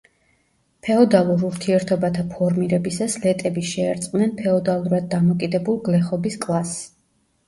[0.85, 6.81] ფეოდალურ ურთიერთობათა ფორმირებისას ლეტები შეერწყნენ ფეოდალურად დამოკიდებულ გლეხობის კლასს.